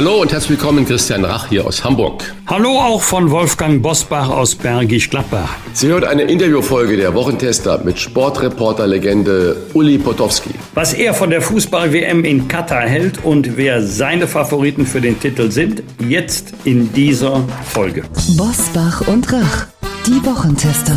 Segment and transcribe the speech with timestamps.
[0.00, 2.24] Hallo und herzlich willkommen, Christian Rach hier aus Hamburg.
[2.46, 5.50] Hallo auch von Wolfgang Bosbach aus Bergisch Gladbach.
[5.74, 10.54] Sie hört eine Interviewfolge der Wochentester mit Sportreporter-Legende Uli Potowski.
[10.72, 15.50] Was er von der Fußball-WM in Katar hält und wer seine Favoriten für den Titel
[15.50, 18.04] sind, jetzt in dieser Folge.
[18.38, 19.66] Bosbach und Rach,
[20.06, 20.96] die Wochentester.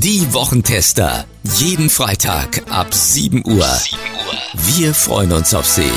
[0.00, 1.24] die Wochentester.
[1.56, 3.66] Jeden Freitag ab 7 Uhr.
[4.54, 5.90] Wir freuen uns auf Sie.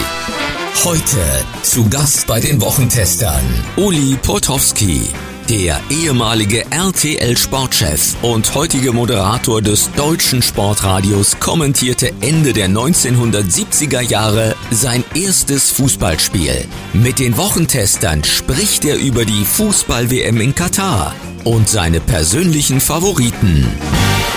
[0.84, 1.18] Heute
[1.64, 3.44] zu Gast bei den Wochentestern
[3.78, 5.02] Uli Potowski,
[5.50, 15.04] der ehemalige RTL-Sportchef und heutige Moderator des deutschen Sportradios kommentierte Ende der 1970er Jahre sein
[15.14, 16.66] erstes Fußballspiel.
[16.94, 23.68] Mit den Wochentestern spricht er über die Fußball-WM in Katar und seine persönlichen Favoriten.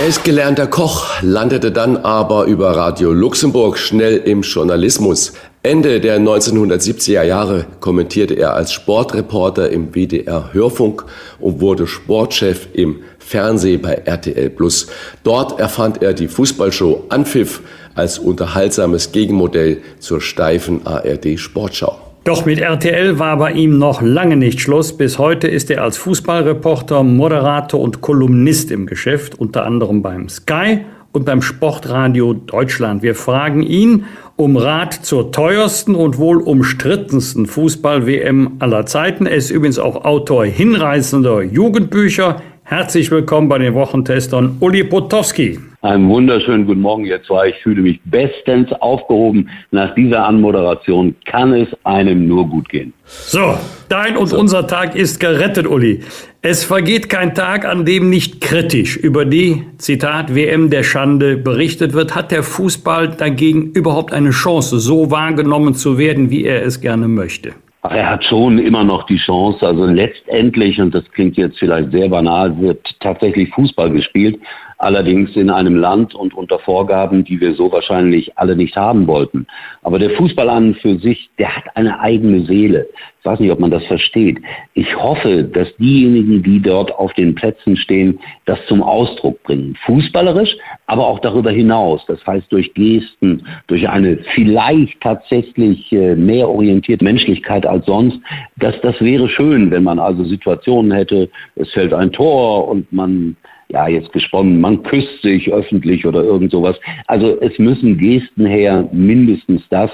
[0.00, 5.32] Er ist gelernter Koch, landete dann aber über Radio Luxemburg schnell im Journalismus.
[5.68, 11.04] Ende der 1970er Jahre kommentierte er als Sportreporter im WDR Hörfunk
[11.40, 14.86] und wurde Sportchef im Fernsehen bei RTL Plus.
[15.24, 17.60] Dort erfand er die Fußballshow Anpfiff
[17.94, 21.98] als unterhaltsames Gegenmodell zur steifen ARD Sportschau.
[22.24, 24.96] Doch mit RTL war bei ihm noch lange nicht Schluss.
[24.96, 30.80] Bis heute ist er als Fußballreporter, Moderator und Kolumnist im Geschäft, unter anderem beim Sky
[31.18, 33.02] und beim Sportradio Deutschland.
[33.02, 34.04] Wir fragen ihn
[34.36, 39.26] um Rat zur teuersten und wohl umstrittensten Fußball-WM aller Zeiten.
[39.26, 42.40] Er ist übrigens auch Autor hinreißender Jugendbücher.
[42.62, 45.58] Herzlich willkommen bei den Wochentestern Uli Potowski.
[45.80, 47.50] Einen wunderschönen guten Morgen, ihr zwei.
[47.50, 49.48] Ich fühle mich bestens aufgehoben.
[49.70, 52.92] Nach dieser Anmoderation kann es einem nur gut gehen.
[53.04, 53.56] So,
[53.88, 54.40] dein und so.
[54.40, 56.00] unser Tag ist gerettet, Uli.
[56.42, 61.92] Es vergeht kein Tag, an dem nicht kritisch über die, Zitat, WM der Schande berichtet
[61.92, 62.16] wird.
[62.16, 67.06] Hat der Fußball dagegen überhaupt eine Chance, so wahrgenommen zu werden, wie er es gerne
[67.06, 67.52] möchte?
[67.82, 69.64] Ach, er hat schon immer noch die Chance.
[69.64, 74.40] Also letztendlich, und das klingt jetzt vielleicht sehr banal, wird tatsächlich Fußball gespielt
[74.78, 79.46] allerdings in einem Land und unter Vorgaben, die wir so wahrscheinlich alle nicht haben wollten.
[79.82, 82.88] Aber der Fußball an für sich, der hat eine eigene Seele.
[83.18, 84.38] Ich weiß nicht, ob man das versteht.
[84.74, 89.76] Ich hoffe, dass diejenigen, die dort auf den Plätzen stehen, das zum Ausdruck bringen.
[89.84, 90.56] Fußballerisch,
[90.86, 92.04] aber auch darüber hinaus.
[92.06, 98.18] Das heißt durch Gesten, durch eine vielleicht tatsächlich äh, mehr orientierte Menschlichkeit als sonst.
[98.56, 103.36] Das, das wäre schön, wenn man also Situationen hätte, es fällt ein Tor und man
[103.68, 106.76] ja, jetzt gesponnen, man küsst sich öffentlich oder irgend sowas.
[107.06, 109.90] Also es müssen Gesten her, mindestens das.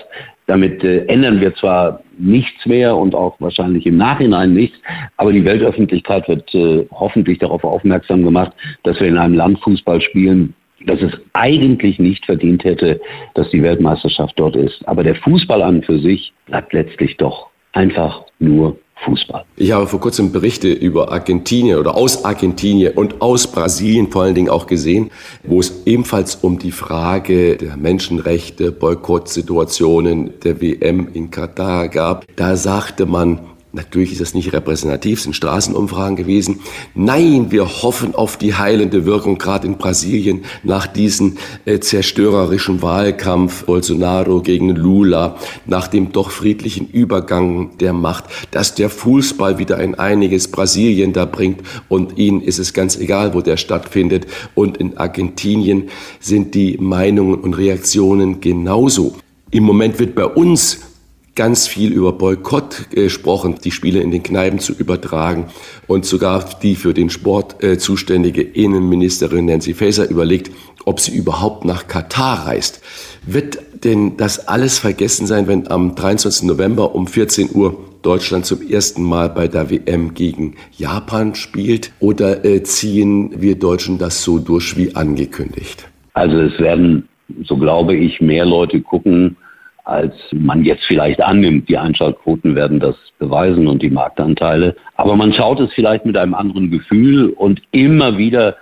[0.47, 4.77] Damit äh, ändern wir zwar nichts mehr und auch wahrscheinlich im Nachhinein nichts,
[5.17, 8.53] aber die Weltöffentlichkeit wird äh, hoffentlich darauf aufmerksam gemacht,
[8.83, 10.55] dass wir in einem Land Fußball spielen,
[10.87, 13.01] dass es eigentlich nicht verdient hätte,
[13.35, 14.87] dass die Weltmeisterschaft dort ist.
[14.87, 19.45] Aber der Fußball an für sich bleibt letztlich doch einfach nur Fußball.
[19.57, 24.35] Ich habe vor kurzem Berichte über Argentinien oder aus Argentinien und aus Brasilien vor allen
[24.35, 25.11] Dingen auch gesehen,
[25.43, 32.25] wo es ebenfalls um die Frage der Menschenrechte, Boykottsituationen der WM in Katar gab.
[32.37, 33.41] Da sagte man,
[33.75, 36.61] Natürlich ist das nicht repräsentativ, sind Straßenumfragen gewesen.
[36.95, 43.65] Nein, wir hoffen auf die heilende Wirkung, gerade in Brasilien, nach diesem äh, zerstörerischen Wahlkampf
[43.65, 45.37] Bolsonaro gegen Lula,
[45.67, 51.25] nach dem doch friedlichen Übergang der Macht, dass der Fußball wieder ein einiges Brasilien da
[51.25, 54.29] bringt und ihnen ist es ganz egal, wo der stattfindet.
[54.55, 55.89] Und in Argentinien
[56.21, 59.17] sind die Meinungen und Reaktionen genauso.
[59.51, 60.94] Im Moment wird bei uns
[61.35, 65.47] ganz viel über Boykott gesprochen, die Spiele in den Kneipen zu übertragen.
[65.87, 70.51] Und sogar die für den Sport äh, zuständige Innenministerin Nancy Faeser überlegt,
[70.85, 72.83] ob sie überhaupt nach Katar reist.
[73.27, 76.47] Wird denn das alles vergessen sein, wenn am 23.
[76.47, 81.91] November um 14 Uhr Deutschland zum ersten Mal bei der WM gegen Japan spielt?
[82.01, 85.89] Oder äh, ziehen wir Deutschen das so durch wie angekündigt?
[86.13, 87.09] Also es werden,
[87.45, 89.37] so glaube ich, mehr Leute gucken,
[89.85, 91.69] als man jetzt vielleicht annimmt.
[91.69, 94.77] Die Einschaltquoten werden das beweisen und die Marktanteile.
[94.97, 98.57] Aber man schaut es vielleicht mit einem anderen Gefühl und immer wieder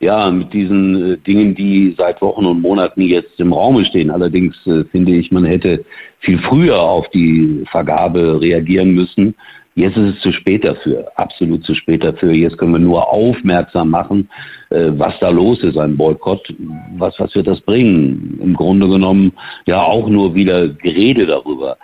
[0.00, 4.10] ja, mit diesen äh, Dingen, die seit Wochen und Monaten jetzt im Raume stehen.
[4.10, 5.84] Allerdings äh, finde ich, man hätte
[6.18, 9.34] viel früher auf die Vergabe reagieren müssen.
[9.76, 12.32] Jetzt ist es zu spät dafür, absolut zu spät dafür.
[12.32, 14.28] Jetzt können wir nur aufmerksam machen,
[14.70, 16.54] äh, was da los ist, ein Boykott.
[16.96, 18.38] Was, was wird das bringen?
[18.40, 19.32] Im Grunde genommen
[19.66, 21.76] ja auch nur wieder Gerede darüber.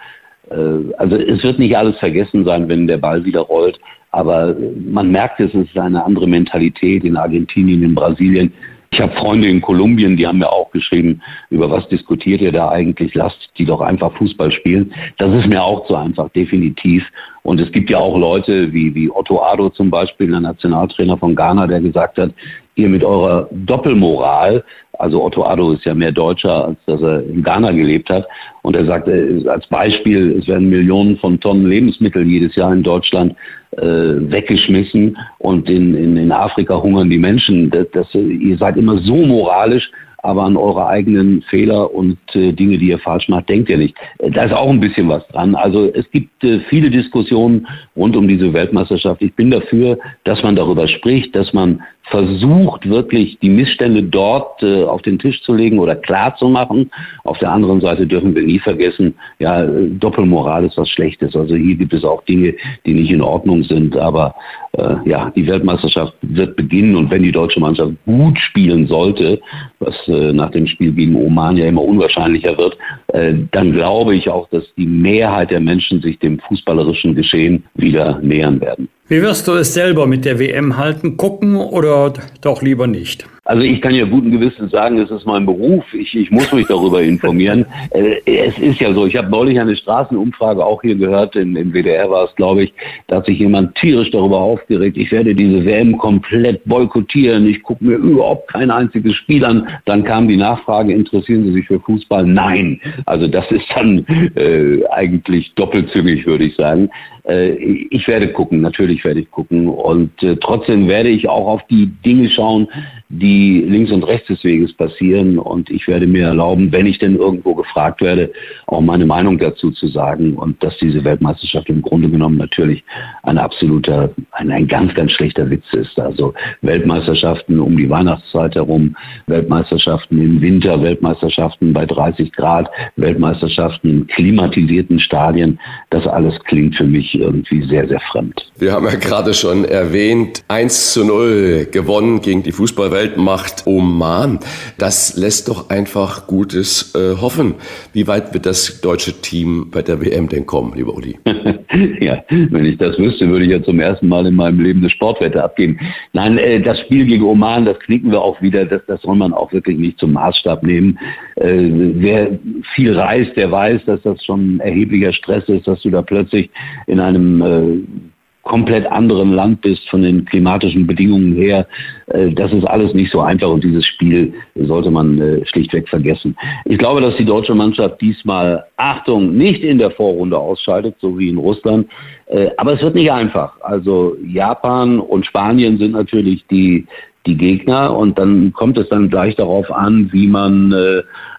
[0.51, 3.81] Äh, also es wird nicht alles vergessen sein, wenn der Ball wieder rollt.
[4.13, 4.55] Aber
[4.87, 8.53] man merkt es, es ist eine andere Mentalität in Argentinien, in Brasilien.
[8.93, 12.71] Ich habe Freunde in Kolumbien, die haben mir auch geschrieben, über was diskutiert ihr da
[12.71, 13.15] eigentlich?
[13.15, 14.93] Lasst die doch einfach Fußball spielen.
[15.17, 17.05] Das ist mir auch zu einfach, definitiv.
[17.43, 21.37] Und es gibt ja auch Leute wie, wie Otto Ado zum Beispiel, der Nationaltrainer von
[21.37, 22.33] Ghana, der gesagt hat,
[22.75, 24.65] ihr mit eurer Doppelmoral,
[25.01, 28.27] also Otto Addo ist ja mehr Deutscher, als dass er in Ghana gelebt hat.
[28.63, 32.83] Und er sagte äh, als Beispiel, es werden Millionen von Tonnen Lebensmittel jedes Jahr in
[32.83, 33.35] Deutschland
[33.73, 37.71] äh, weggeschmissen und in, in, in Afrika hungern die Menschen.
[37.71, 39.91] Das, das, ihr seid immer so moralisch,
[40.23, 43.95] aber an eure eigenen Fehler und äh, Dinge, die ihr falsch macht, denkt ihr nicht.
[44.19, 45.55] Da ist auch ein bisschen was dran.
[45.55, 49.23] Also es gibt äh, viele Diskussionen rund um diese Weltmeisterschaft.
[49.23, 54.85] Ich bin dafür, dass man darüber spricht, dass man versucht, wirklich die Missstände dort äh,
[54.85, 56.91] auf den Tisch zu legen oder klar zu machen.
[57.25, 61.37] Auf der anderen Seite dürfen wir nie vergessen, ja, Doppelmoral ist was Schlechtes.
[61.37, 63.97] Also hier gibt es auch Dinge, die nicht in Ordnung sind.
[63.97, 64.35] Aber
[64.73, 69.41] äh, ja, die Weltmeisterschaft wird beginnen und wenn die deutsche Mannschaft gut spielen sollte,
[69.79, 69.97] was
[70.33, 72.77] nach dem Spiel gegen Oman ja immer unwahrscheinlicher wird,
[73.09, 78.19] äh, dann glaube ich auch, dass die Mehrheit der Menschen sich dem fußballerischen Geschehen wieder
[78.21, 78.89] nähern werden.
[79.11, 81.17] Wie wirst du es selber mit der WM halten?
[81.17, 82.13] Gucken oder
[82.43, 83.27] doch lieber nicht?
[83.45, 85.83] Also ich kann ja guten Gewissens sagen, es ist mein Beruf.
[85.93, 87.67] Ich, ich muss mich darüber informieren.
[87.93, 91.73] Äh, es ist ja so, ich habe neulich eine Straßenumfrage auch hier gehört, in, im
[91.73, 92.73] WDR war es, glaube ich,
[93.09, 97.85] da hat sich jemand tierisch darüber aufgeregt, ich werde diese WM komplett boykottieren, ich gucke
[97.85, 99.67] mir überhaupt kein einziges Spiel an.
[99.87, 102.25] Dann kam die Nachfrage, interessieren Sie sich für Fußball?
[102.25, 102.81] Nein.
[103.07, 106.91] Also das ist dann äh, eigentlich doppelzüngig, würde ich sagen.
[107.25, 107.55] Äh,
[107.91, 109.69] ich werde gucken, natürlich ich gucken.
[109.69, 112.69] Und äh, trotzdem werde ich auch auf die Dinge schauen,
[113.11, 115.39] die links und rechts des Weges passieren.
[115.39, 118.33] Und ich werde mir erlauben, wenn ich denn irgendwo gefragt werde,
[118.67, 120.35] auch meine Meinung dazu zu sagen.
[120.35, 122.85] Und dass diese Weltmeisterschaft im Grunde genommen natürlich
[123.25, 125.99] ein absoluter, ein, ein ganz, ganz schlechter Witz ist.
[125.99, 128.97] Also Weltmeisterschaften um die Weihnachtszeit herum,
[129.27, 135.59] Weltmeisterschaften im Winter, Weltmeisterschaften bei 30 Grad, Weltmeisterschaften in klimatisierten Stadien.
[135.91, 138.51] Das alles klingt für mich irgendwie sehr, sehr fremd.
[138.57, 143.00] Wir haben ja gerade schon erwähnt, 1 zu 0 gewonnen gegen die Fußballwelt.
[143.01, 144.41] Weltmacht Oman.
[144.77, 147.55] Das lässt doch einfach Gutes äh, hoffen.
[147.95, 151.19] Wie weit wird das deutsche Team bei der WM denn kommen, lieber Uli?
[152.01, 154.91] ja, wenn ich das wüsste, würde ich ja zum ersten Mal in meinem Leben eine
[154.91, 155.79] Sportwette abgeben.
[156.13, 158.67] Nein, äh, das Spiel gegen Oman, das knicken wir auch wieder.
[158.67, 160.99] Das, das soll man auch wirklich nicht zum Maßstab nehmen.
[161.37, 162.39] Äh, wer
[162.75, 166.51] viel reist, der weiß, dass das schon erheblicher Stress ist, dass du da plötzlich
[166.87, 168.10] in einem äh,
[168.43, 171.67] komplett anderen Land bist von den klimatischen Bedingungen her.
[172.07, 176.37] Äh, das ist alles nicht so einfach und dieses Spiel sollte man äh, schlichtweg vergessen.
[176.65, 181.29] Ich glaube, dass die deutsche Mannschaft diesmal, Achtung, nicht in der Vorrunde ausscheidet, so wie
[181.29, 181.89] in Russland.
[182.27, 183.61] Äh, aber es wird nicht einfach.
[183.61, 186.87] Also Japan und Spanien sind natürlich die,
[187.27, 190.75] die Gegner und dann kommt es dann gleich darauf an, wie man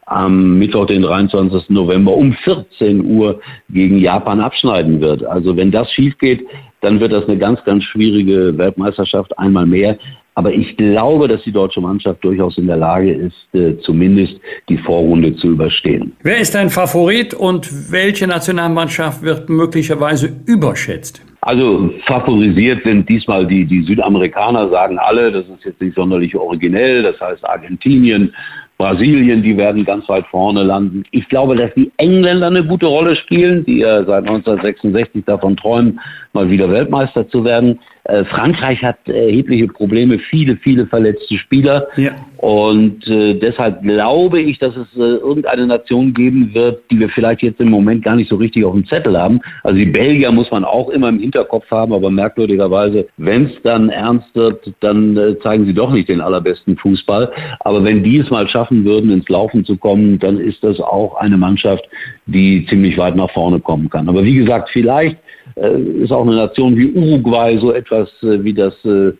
[0.05, 1.69] am Mittwoch, den 23.
[1.69, 3.39] November um 14 Uhr
[3.69, 5.23] gegen Japan abschneiden wird.
[5.23, 6.45] Also wenn das schief geht,
[6.81, 9.97] dann wird das eine ganz, ganz schwierige Weltmeisterschaft einmal mehr.
[10.33, 14.77] Aber ich glaube, dass die deutsche Mannschaft durchaus in der Lage ist, äh, zumindest die
[14.77, 16.13] Vorrunde zu überstehen.
[16.23, 21.21] Wer ist dein Favorit und welche Nationalmannschaft wird möglicherweise überschätzt?
[21.41, 27.03] Also favorisiert sind diesmal die, die Südamerikaner, sagen alle, das ist jetzt nicht sonderlich originell,
[27.03, 28.33] das heißt Argentinien,
[28.81, 31.03] Brasilien, die werden ganz weit vorne landen.
[31.11, 35.99] Ich glaube, dass die Engländer eine gute Rolle spielen, die ja seit 1966 davon träumen,
[36.33, 37.79] mal wieder Weltmeister zu werden.
[38.05, 41.87] Äh, Frankreich hat erhebliche Probleme, viele, viele verletzte Spieler.
[41.97, 42.11] Ja.
[42.37, 47.43] Und äh, deshalb glaube ich, dass es äh, irgendeine Nation geben wird, die wir vielleicht
[47.43, 49.41] jetzt im Moment gar nicht so richtig auf dem Zettel haben.
[49.63, 53.89] Also die Belgier muss man auch immer im Hinterkopf haben, aber merkwürdigerweise, wenn es dann
[53.89, 57.31] ernst wird, dann äh, zeigen sie doch nicht den allerbesten Fußball.
[57.59, 61.15] Aber wenn die es mal schaffen würden, ins Laufen zu kommen, dann ist das auch
[61.15, 61.87] eine Mannschaft,
[62.25, 64.09] die ziemlich weit nach vorne kommen kann.
[64.09, 65.17] Aber wie gesagt, vielleicht
[65.55, 69.11] ist auch eine Nation wie Uruguay so etwas äh, wie das äh,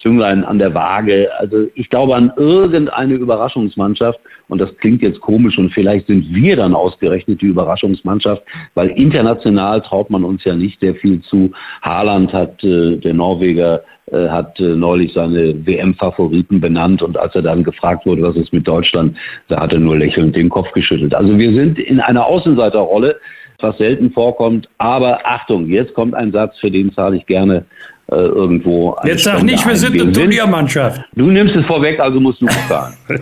[0.00, 1.28] Zünglein an der Waage.
[1.38, 6.56] Also ich glaube an irgendeine Überraschungsmannschaft und das klingt jetzt komisch und vielleicht sind wir
[6.56, 8.42] dann ausgerechnet die Überraschungsmannschaft,
[8.74, 11.50] weil international traut man uns ja nicht sehr viel zu.
[11.82, 17.42] Haaland hat, äh, der Norweger, äh, hat äh, neulich seine WM-Favoriten benannt und als er
[17.42, 19.16] dann gefragt wurde, was ist mit Deutschland,
[19.48, 21.14] da hat er nur lächelnd den Kopf geschüttelt.
[21.14, 23.16] Also wir sind in einer Außenseiterrolle
[23.60, 24.68] was selten vorkommt.
[24.78, 27.64] Aber Achtung, jetzt kommt ein Satz, für den zahle ich gerne
[28.08, 28.96] äh, irgendwo.
[29.04, 31.00] Jetzt sag nicht, wir sind eine Turniermannschaft.
[31.16, 32.94] Du nimmst es vorweg, also musst du bezahlen.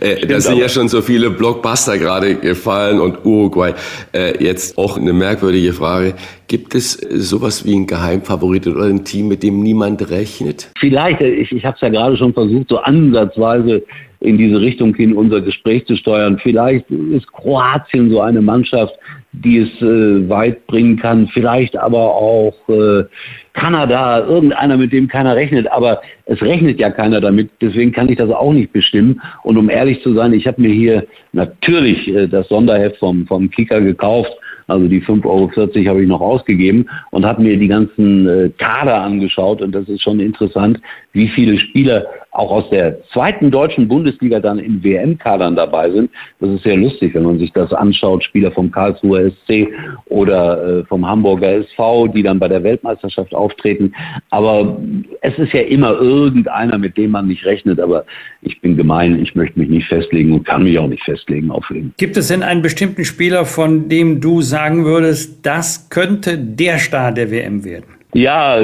[0.00, 3.74] äh, da sind ja schon so viele Blockbuster gerade gefallen und Uruguay.
[4.12, 6.14] Äh, jetzt auch eine merkwürdige Frage.
[6.48, 10.70] Gibt es sowas wie ein Geheimfavorit oder ein Team, mit dem niemand rechnet?
[10.78, 13.82] Vielleicht, ich, ich habe es ja gerade schon versucht, so ansatzweise
[14.20, 16.38] in diese Richtung hin unser Gespräch zu steuern.
[16.42, 18.94] Vielleicht ist Kroatien so eine Mannschaft,
[19.42, 21.28] die es äh, weit bringen kann.
[21.28, 23.04] Vielleicht aber auch äh,
[23.52, 25.70] Kanada, irgendeiner, mit dem keiner rechnet.
[25.70, 27.50] Aber es rechnet ja keiner damit.
[27.60, 29.20] Deswegen kann ich das auch nicht bestimmen.
[29.42, 33.50] Und um ehrlich zu sein, ich habe mir hier natürlich äh, das Sonderheft vom, vom
[33.50, 34.32] Kicker gekauft
[34.66, 39.02] also die 5,40 Euro habe ich noch ausgegeben und habe mir die ganzen äh, Kader
[39.02, 39.60] angeschaut.
[39.62, 40.80] Und das ist schon interessant,
[41.12, 46.10] wie viele Spieler auch aus der zweiten deutschen Bundesliga dann in WM-Kadern dabei sind.
[46.40, 48.24] Das ist sehr lustig, wenn man sich das anschaut.
[48.24, 49.68] Spieler vom Karlsruher SC
[50.06, 53.94] oder äh, vom Hamburger SV, die dann bei der Weltmeisterschaft auftreten.
[54.30, 54.76] Aber
[55.20, 57.78] es ist ja immer irgendeiner, mit dem man nicht rechnet.
[57.78, 58.04] Aber
[58.42, 61.70] ich bin gemein, ich möchte mich nicht festlegen und kann mich auch nicht festlegen auf
[61.70, 61.94] ihn.
[61.98, 67.10] Gibt es denn einen bestimmten Spieler, von dem du sagen würdest, das könnte der Star
[67.10, 67.86] der WM werden?
[68.12, 68.60] Ja,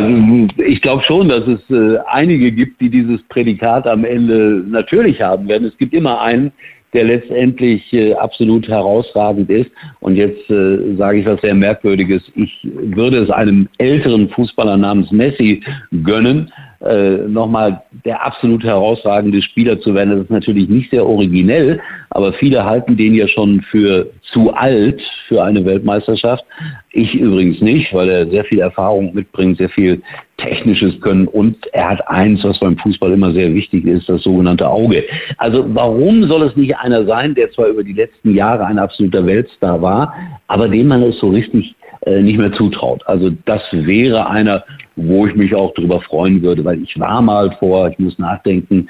[0.59, 5.49] ich glaube schon, dass es äh, einige gibt, die dieses Prädikat am Ende natürlich haben
[5.49, 5.66] werden.
[5.66, 6.52] Es gibt immer einen,
[6.92, 9.68] der letztendlich äh, absolut herausragend ist.
[9.99, 12.23] Und jetzt äh, sage ich was sehr Merkwürdiges.
[12.37, 15.61] Ich würde es einem älteren Fußballer namens Messi
[16.04, 20.10] gönnen, äh, nochmal der absolut herausragende Spieler zu werden.
[20.10, 25.02] Das ist natürlich nicht sehr originell, aber viele halten den ja schon für zu alt
[25.28, 26.44] für eine Weltmeisterschaft.
[26.92, 30.00] Ich übrigens nicht, weil er sehr viel Erfahrung mitbringt, sehr viel
[30.38, 34.66] technisches Können und er hat eins, was beim Fußball immer sehr wichtig ist, das sogenannte
[34.66, 35.04] Auge.
[35.37, 39.26] Also warum soll es nicht einer sein, der zwar über die letzten Jahre ein absoluter
[39.26, 40.14] Weltstar war,
[40.46, 43.02] aber dem man es so richtig äh, nicht mehr zutraut.
[43.07, 44.64] Also das wäre einer,
[44.97, 48.88] wo ich mich auch darüber freuen würde, weil ich war mal vor, ich muss nachdenken,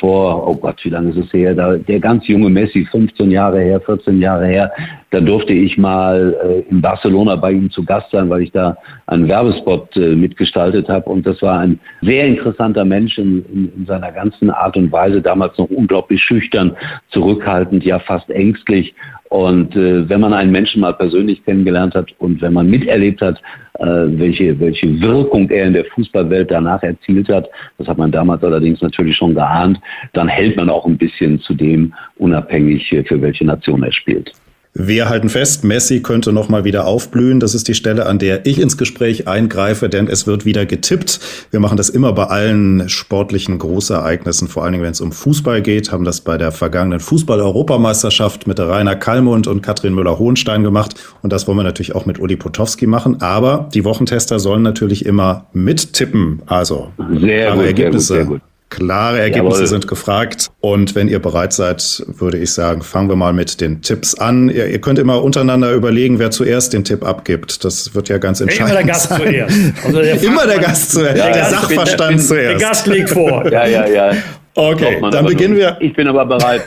[0.00, 3.60] vor, oh Gott, wie lange ist es her, da, der ganz junge Messi, 15 Jahre
[3.60, 4.72] her, 14 Jahre her,
[5.14, 8.76] da durfte ich mal äh, in Barcelona bei ihm zu Gast sein, weil ich da
[9.06, 11.08] einen Werbespot äh, mitgestaltet habe.
[11.08, 15.22] Und das war ein sehr interessanter Mensch in, in, in, seiner ganzen Art und Weise,
[15.22, 16.76] damals noch unglaublich schüchtern,
[17.10, 18.92] zurückhaltend, ja fast ängstlich.
[19.28, 23.40] Und äh, wenn man einen Menschen mal persönlich kennengelernt hat und wenn man miterlebt hat,
[23.74, 28.42] äh, welche, welche Wirkung er in der Fußballwelt danach erzielt hat, das hat man damals
[28.42, 29.78] allerdings natürlich schon geahnt,
[30.12, 34.32] dann hält man auch ein bisschen zu dem unabhängig, äh, für welche Nation er spielt.
[34.76, 37.38] Wir halten fest, Messi könnte noch mal wieder aufblühen.
[37.38, 41.20] Das ist die Stelle, an der ich ins Gespräch eingreife, denn es wird wieder getippt.
[41.52, 45.62] Wir machen das immer bei allen sportlichen Großereignissen, vor allen Dingen, wenn es um Fußball
[45.62, 50.96] geht, haben das bei der vergangenen Fußball-Europameisterschaft mit Rainer Kallmund und Katrin Müller-Hohenstein gemacht.
[51.22, 53.22] Und das wollen wir natürlich auch mit Uli Potowski machen.
[53.22, 56.42] Aber die Wochentester sollen natürlich immer mittippen.
[56.46, 56.88] Also,
[57.20, 58.14] sehr gut, Ergebnisse.
[58.14, 58.53] Sehr gut, sehr gut.
[58.74, 59.66] Klare Ergebnisse Jawohl.
[59.68, 60.50] sind gefragt.
[60.60, 64.48] Und wenn ihr bereit seid, würde ich sagen, fangen wir mal mit den Tipps an.
[64.48, 67.64] Ihr, ihr könnt immer untereinander überlegen, wer zuerst den Tipp abgibt.
[67.64, 68.70] Das wird ja ganz entscheidend.
[68.70, 69.20] Immer der Gast sein.
[69.20, 69.56] zuerst.
[69.84, 71.16] Also der immer der Gast zuerst.
[71.16, 72.60] Der, der Sachverstand bin, zuerst.
[72.60, 73.44] Der Gast liegt vor.
[73.54, 74.12] Ja, ja, ja.
[74.54, 75.76] Okay, dann beginnen wir.
[75.80, 76.62] Ich bin aber bereit.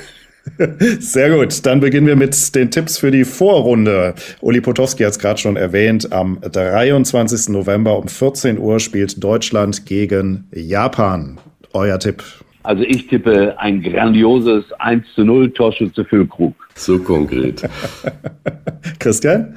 [0.99, 4.13] Sehr gut, dann beginnen wir mit den Tipps für die Vorrunde.
[4.39, 6.11] Uli Potowski hat es gerade schon erwähnt.
[6.13, 7.49] Am 23.
[7.49, 11.39] November um 14 Uhr spielt Deutschland gegen Japan.
[11.77, 12.23] Euer Tipp.
[12.63, 16.55] Also ich tippe ein grandioses 1 zu 0 Torschütze Füllkrug.
[16.75, 17.61] So konkret.
[18.99, 19.55] Christian?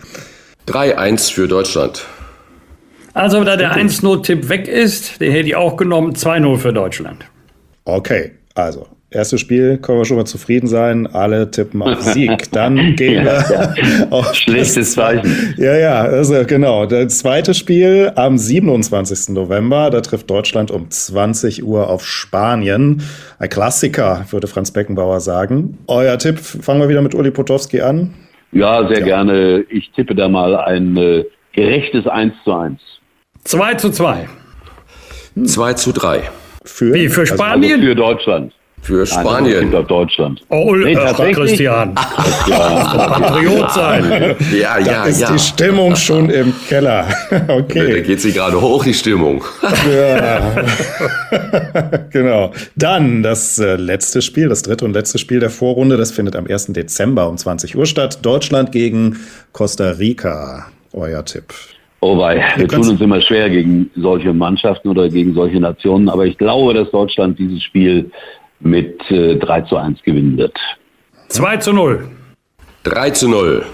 [0.68, 2.04] 3-1 für Deutschland.
[3.14, 7.24] Also da der 1-0-Tipp weg ist, den hätte ich auch genommen, 2-0 für Deutschland.
[7.84, 11.08] Okay, also Erstes Spiel können wir schon mal zufrieden sein.
[11.08, 12.52] Alle tippen auf Sieg.
[12.52, 14.06] Dann gehen wir ja, ja.
[14.10, 15.54] auf schlechtes Zeichen.
[15.56, 16.86] Ja, ja, also genau.
[16.86, 19.34] Das zweite Spiel am 27.
[19.34, 19.90] November.
[19.90, 23.02] Da trifft Deutschland um 20 Uhr auf Spanien.
[23.40, 25.78] Ein Klassiker, würde Franz Beckenbauer sagen.
[25.88, 28.14] Euer Tipp, fangen wir wieder mit Uli Potowski an.
[28.52, 29.04] Ja, sehr ja.
[29.04, 29.64] gerne.
[29.70, 32.80] Ich tippe da mal ein äh, gerechtes 1 zu 1.
[33.42, 34.28] 2 zu 2.
[35.42, 36.22] 2 zu 3.
[36.64, 37.72] Für, Wie, für Spanien?
[37.72, 38.52] Also für Deutschland.
[38.82, 39.70] Für Spanien.
[39.70, 40.42] Nein, Deutschland.
[40.48, 41.94] Oh, nee, ach, Christian.
[41.94, 44.36] Patriot sein.
[44.52, 45.32] Ja, ja, da ist ja.
[45.32, 47.06] die Stimmung schon im Keller.
[47.50, 47.94] Okay.
[47.94, 49.42] Da geht sie gerade hoch, die Stimmung.
[49.90, 50.64] Ja.
[52.10, 52.52] genau.
[52.76, 55.96] Dann das äh, letzte Spiel, das dritte und letzte Spiel der Vorrunde.
[55.96, 56.66] Das findet am 1.
[56.68, 58.18] Dezember um 20 Uhr statt.
[58.22, 59.18] Deutschland gegen
[59.52, 60.66] Costa Rica.
[60.92, 61.54] Euer Tipp.
[62.02, 66.24] Oh wei, wir tun uns immer schwer gegen solche Mannschaften oder gegen solche Nationen, aber
[66.24, 68.10] ich glaube, dass Deutschland dieses Spiel
[68.60, 70.56] mit äh, 3 zu 1 gewinnen wird.
[71.28, 72.08] 2 zu 0.
[72.84, 73.64] 3 zu 0.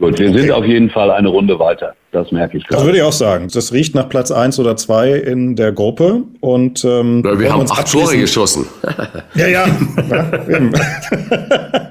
[0.00, 0.38] Gut, wir okay.
[0.40, 1.94] sind auf jeden Fall eine Runde weiter.
[2.10, 2.78] Das merke ich gerade.
[2.78, 3.48] Das würde ich auch sagen.
[3.52, 6.22] Das riecht nach Platz 1 oder 2 in der Gruppe.
[6.40, 8.64] Und, ähm, ja, wir haben uns acht Tore geschossen.
[9.34, 9.66] ja, ja.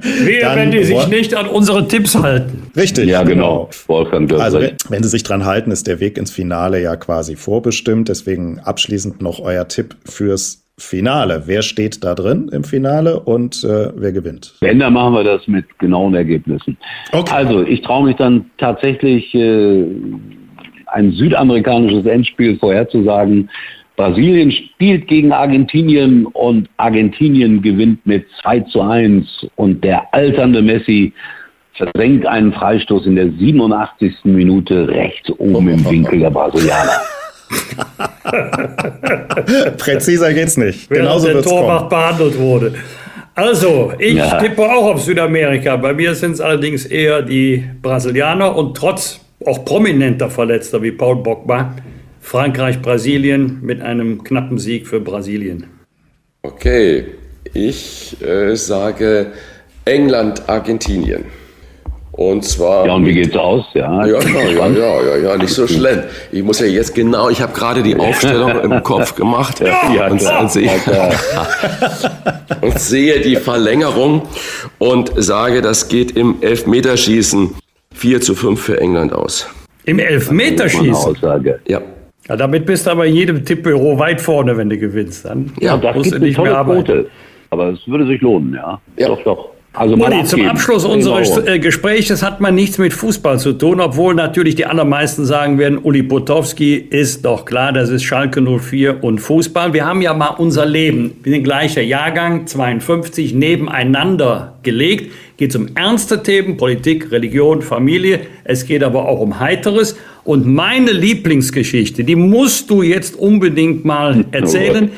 [0.02, 2.72] Wehe, wenn die sich nicht an unsere Tipps halten.
[2.76, 3.08] Richtig.
[3.08, 3.70] Ja, genau.
[3.86, 7.36] Wolfgang also, wenn, wenn sie sich dran halten, ist der Weg ins Finale ja quasi
[7.36, 8.10] vorbestimmt.
[8.10, 11.44] Deswegen abschließend noch euer Tipp fürs Finale.
[11.46, 14.56] Wer steht da drin im Finale und äh, wer gewinnt?
[14.62, 16.78] Wenn, dann machen wir das mit genauen Ergebnissen.
[17.12, 17.32] Okay.
[17.34, 19.86] Also, ich traue mich dann tatsächlich äh,
[20.88, 23.50] ein südamerikanisches Endspiel vorherzusagen.
[23.96, 31.14] Brasilien spielt gegen Argentinien und Argentinien gewinnt mit 2 zu 1 und der alternde Messi
[31.74, 34.14] versenkt einen Freistoß in der 87.
[34.24, 37.02] Minute rechts oben im Winkel der Brasilianer.
[39.78, 40.90] Präziser geht's nicht.
[40.90, 42.74] Während Genauso der Torwart behandelt wurde.
[43.36, 44.40] Also, ich ja.
[44.40, 45.78] tippe auch auf Südamerika.
[45.78, 51.18] Bei mir sind es allerdings eher die Brasilianer und trotz auch prominenter Verletzter wie Paul
[51.18, 51.76] Bogba,
[52.22, 55.66] Frankreich, Brasilien mit einem knappen Sieg für Brasilien.
[56.42, 57.06] Okay,
[57.54, 59.32] ich äh, sage
[59.86, 61.26] England, Argentinien.
[62.20, 62.86] Und zwar.
[62.86, 63.66] Ja, und wie geht's aus?
[63.74, 66.04] Ja, ja, ja, ja, ja, ja, nicht so schlimm.
[66.34, 70.22] Ich muss ja jetzt genau, ich habe gerade die Aufstellung im Kopf gemacht ja, und,
[70.22, 70.70] und, sehe,
[72.62, 74.24] und sehe die Verlängerung
[74.80, 77.56] und sage, das geht im Elfmeterschießen
[77.94, 79.48] 4 zu 5 für England aus.
[79.86, 80.94] Im Elfmeterschießen?
[80.94, 81.62] Aussage.
[81.70, 81.82] Ja.
[82.28, 85.24] Ja, damit bist du aber in jedem Tippbüro weit vorne, wenn du gewinnst.
[85.24, 86.84] Dann ja, das musst du nicht mehr arbeiten.
[86.84, 87.10] Quote.
[87.50, 88.82] Aber es würde sich lohnen, ja.
[88.98, 89.08] ja.
[89.08, 89.59] Doch, doch.
[89.74, 94.16] Also Uli, zum Abschluss unseres äh, Gesprächs hat man nichts mit Fußball zu tun, obwohl
[94.16, 99.20] natürlich die allermeisten sagen werden, Uli Potowski ist doch klar, das ist Schalke 04 und
[99.20, 99.72] Fußball.
[99.74, 105.12] Wir haben ja mal unser Leben, wir sind gleicher Jahrgang, 52, nebeneinander gelegt.
[105.38, 108.22] Geht um ernste Themen, Politik, Religion, Familie.
[108.44, 109.96] Es geht aber auch um Heiteres.
[110.24, 114.92] Und meine Lieblingsgeschichte, die musst du jetzt unbedingt mal erzählen.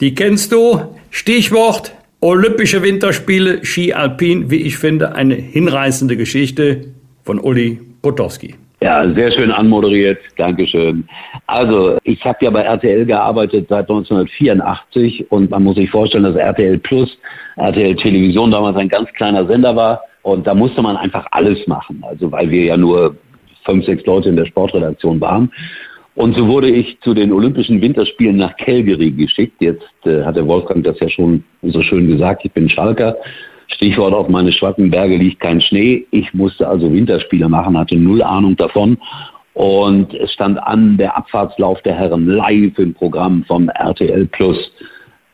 [0.00, 0.82] Die kennst du.
[1.10, 6.86] Stichwort Olympische Winterspiele, Ski Alpin, wie ich finde, eine hinreißende Geschichte
[7.22, 8.56] von Uli Potowski.
[8.80, 10.18] Ja, sehr schön anmoderiert.
[10.36, 11.08] Dankeschön.
[11.46, 16.34] Also, ich habe ja bei RTL gearbeitet seit 1984 und man muss sich vorstellen, dass
[16.34, 17.16] RTL Plus,
[17.54, 22.02] RTL Television damals ein ganz kleiner Sender war und da musste man einfach alles machen.
[22.08, 23.16] Also, weil wir ja nur
[23.64, 25.52] fünf, sechs Leute in der Sportredaktion waren.
[26.18, 29.54] Und so wurde ich zu den Olympischen Winterspielen nach Calgary geschickt.
[29.60, 32.44] Jetzt äh, hat der Wolfgang das ja schon so schön gesagt.
[32.44, 33.16] Ich bin Schalker.
[33.68, 36.08] Stichwort auf meine Schwackenberge liegt kein Schnee.
[36.10, 38.98] Ich musste also Winterspiele machen, hatte null Ahnung davon.
[39.54, 44.58] Und es stand an der Abfahrtslauf der Herren live im Programm von RTL Plus.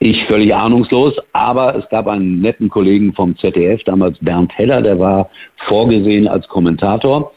[0.01, 4.99] Ich völlig ahnungslos, aber es gab einen netten Kollegen vom ZDF, damals Bernd Heller, der
[4.99, 5.31] war
[5.67, 7.33] vorgesehen als Kommentator.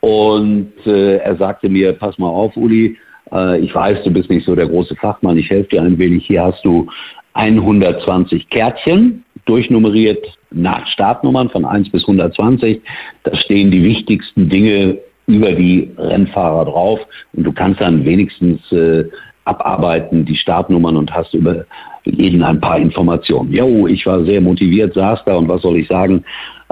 [0.00, 2.96] Und äh, er sagte mir, pass mal auf, Uli,
[3.32, 6.26] äh, ich weiß, du bist nicht so der große Fachmann, ich helfe dir ein wenig.
[6.26, 6.88] Hier hast du
[7.34, 12.80] 120 Kärtchen, durchnummeriert nach Startnummern von 1 bis 120.
[13.24, 17.00] Da stehen die wichtigsten Dinge über die Rennfahrer drauf
[17.32, 19.04] und du kannst dann wenigstens äh,
[19.44, 21.64] abarbeiten, die Startnummern und hast über
[22.04, 23.52] jeden ein paar Informationen.
[23.52, 26.24] Jo, ich war sehr motiviert, saß da und was soll ich sagen?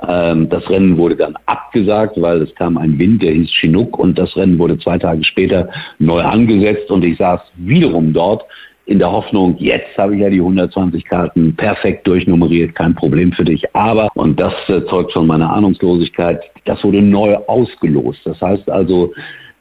[0.07, 4.19] Ähm, das Rennen wurde dann abgesagt, weil es kam ein Wind, der hieß Chinook und
[4.19, 8.45] das Rennen wurde zwei Tage später neu angesetzt und ich saß wiederum dort
[8.89, 13.45] in der Hoffnung, jetzt habe ich ja die 120 Karten perfekt durchnummeriert, kein Problem für
[13.45, 13.63] dich.
[13.75, 18.21] Aber, und das äh, zeugt von meiner Ahnungslosigkeit, das wurde neu ausgelost.
[18.25, 19.13] Das heißt also,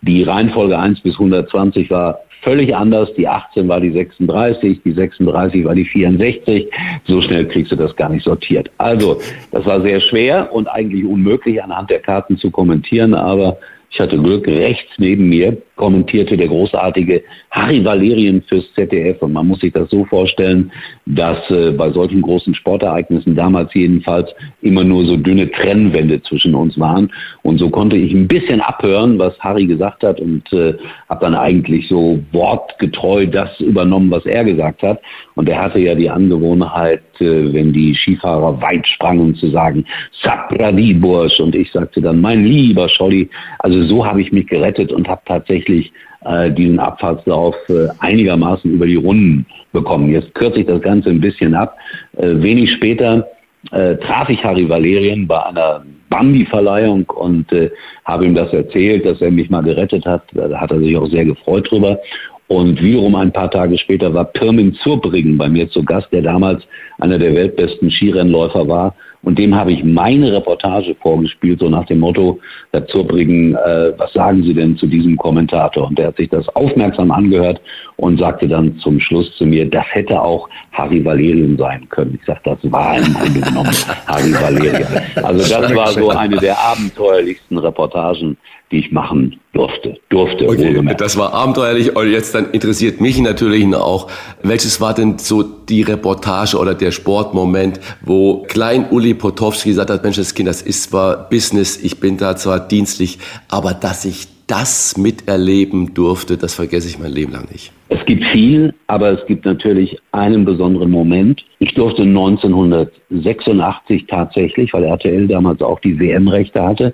[0.02, 3.14] die Reihenfolge 1 bis 120 war völlig anders.
[3.16, 6.72] Die 18 war die 36, die 36 war die 64.
[7.06, 8.72] So schnell kriegst du das gar nicht sortiert.
[8.78, 9.20] Also,
[9.52, 13.58] das war sehr schwer und eigentlich unmöglich anhand der Karten zu kommentieren, aber
[13.90, 19.22] ich hatte Glück, rechts neben mir kommentierte der großartige Harry Valerien fürs ZDF.
[19.22, 20.72] Und man muss sich das so vorstellen,
[21.06, 24.30] dass äh, bei solchen großen Sportereignissen damals jedenfalls
[24.62, 27.12] immer nur so dünne Trennwände zwischen uns waren.
[27.44, 30.74] Und so konnte ich ein bisschen abhören, was Harry gesagt hat und äh,
[31.08, 35.00] habe dann eigentlich so wortgetreu das übernommen, was er gesagt hat.
[35.36, 39.86] Und er hatte ja die Angewohnheit, äh, wenn die Skifahrer weit sprangen, zu sagen,
[40.24, 41.40] Sapradi Bursch.
[41.40, 43.30] Und ich sagte dann, mein lieber Scholli.
[43.60, 45.92] Also so habe ich mich gerettet und habe tatsächlich tatsächlich
[46.26, 50.12] äh, diesen Abfahrtslauf äh, einigermaßen über die Runden bekommen.
[50.12, 51.76] Jetzt kürze ich das Ganze ein bisschen ab.
[52.18, 53.28] Äh, wenig später
[53.72, 57.70] äh, traf ich Harry Valerien bei einer Bambi-Verleihung und äh,
[58.06, 60.24] habe ihm das erzählt, dass er mich mal gerettet hat.
[60.34, 62.00] Da hat er sich auch sehr gefreut drüber.
[62.48, 66.64] Und wiederum ein paar Tage später war Pirmin Zurbriggen bei mir zu Gast, der damals
[66.98, 72.00] einer der weltbesten Skirennläufer war und dem habe ich meine Reportage vorgespielt, so nach dem
[72.00, 72.40] Motto,
[72.72, 75.88] Herr Zurbriggen, äh, was sagen Sie denn zu diesem Kommentator?
[75.88, 77.60] Und der hat sich das aufmerksam angehört
[77.98, 82.18] und sagte dann zum Schluss zu mir, das hätte auch Harry Valerian sein können.
[82.20, 83.72] Ich sagte, das war im Grunde genommen
[84.08, 85.04] Harry Valerian.
[85.16, 88.38] Also das war so eine der abenteuerlichsten Reportagen,
[88.72, 89.98] die ich machen durfte.
[90.10, 90.48] Durfte.
[90.48, 91.96] Okay, das war abenteuerlich.
[91.96, 94.10] Und jetzt dann interessiert mich natürlich auch,
[94.44, 100.04] welches war denn so die Reportage oder der Sportmoment, wo Klein Uli Potowski gesagt hat,
[100.04, 104.28] Mensch, das Kind, das ist zwar Business, ich bin da zwar dienstlich, aber dass ich
[104.48, 107.74] das miterleben durfte, das vergesse ich mein Leben lang nicht.
[107.90, 111.44] Es gibt viel, aber es gibt natürlich einen besonderen Moment.
[111.60, 116.94] Ich durfte 1986 tatsächlich, weil RTL damals auch die WM-Rechte hatte,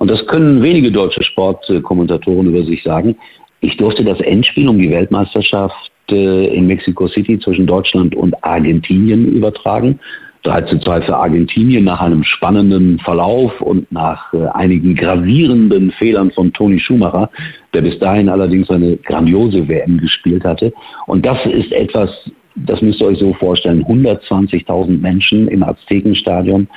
[0.00, 3.16] und das können wenige deutsche Sportkommentatoren über sich sagen.
[3.60, 9.30] Ich durfte das Endspiel um die Weltmeisterschaft äh, in Mexico City zwischen Deutschland und Argentinien
[9.30, 10.00] übertragen.
[10.44, 16.30] 3 zu 2 für Argentinien nach einem spannenden Verlauf und nach äh, einigen gravierenden Fehlern
[16.30, 17.28] von Toni Schumacher,
[17.74, 20.72] der bis dahin allerdings eine grandiose WM gespielt hatte.
[21.08, 22.08] Und das ist etwas,
[22.54, 26.68] das müsst ihr euch so vorstellen, 120.000 Menschen im Aztekenstadion,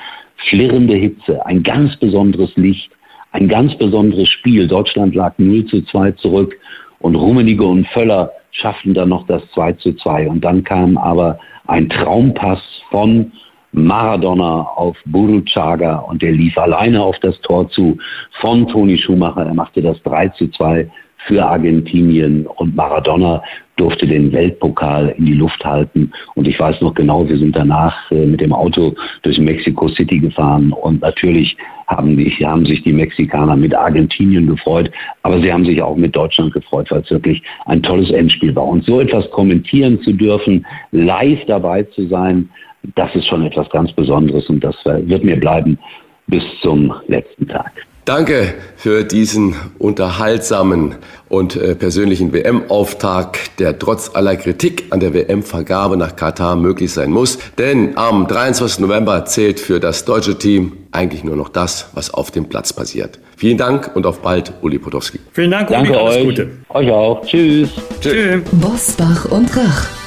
[0.50, 2.90] flirrende Hitze, ein ganz besonderes Licht,
[3.34, 4.68] ein ganz besonderes Spiel.
[4.68, 6.56] Deutschland lag 0 zu 2 zurück
[7.00, 10.28] und Rummenigge und Völler schafften dann noch das 2 zu 2.
[10.28, 13.32] Und dann kam aber ein Traumpass von
[13.72, 17.98] Maradona auf Buruchaga und der lief alleine auf das Tor zu
[18.40, 19.44] von Toni Schumacher.
[19.44, 20.88] Er machte das 3 zu 2
[21.26, 23.42] für Argentinien und Maradona
[23.76, 26.12] durfte den Weltpokal in die Luft halten.
[26.34, 30.18] Und ich weiß noch genau, wir sind danach äh, mit dem Auto durch Mexico City
[30.18, 31.56] gefahren und natürlich
[31.88, 34.90] haben, die, haben sich die Mexikaner mit Argentinien gefreut,
[35.22, 38.66] aber sie haben sich auch mit Deutschland gefreut, weil es wirklich ein tolles Endspiel war.
[38.66, 42.48] Und so etwas kommentieren zu dürfen, live dabei zu sein,
[42.94, 45.78] das ist schon etwas ganz Besonderes und das wird mir bleiben
[46.26, 47.72] bis zum letzten Tag.
[48.04, 50.96] Danke für diesen unterhaltsamen
[51.30, 57.10] und äh, persönlichen WM-Auftakt, der trotz aller Kritik an der WM-Vergabe nach Katar möglich sein
[57.10, 57.38] muss.
[57.56, 58.80] Denn am 23.
[58.80, 63.18] November zählt für das deutsche Team eigentlich nur noch das, was auf dem Platz passiert.
[63.38, 65.18] Vielen Dank und auf bald, Uli Potowski.
[65.32, 65.78] Vielen Dank, Uli.
[65.78, 66.24] Danke alles euch.
[66.24, 66.50] Gute.
[66.68, 67.24] Euch auch.
[67.24, 67.70] Tschüss.
[68.02, 68.42] Tschüss.
[68.52, 70.03] Bosbach und Rach.